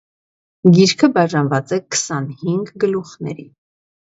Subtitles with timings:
[0.77, 3.47] Գիրքը բաժանված է քսանհինգ գլուխների։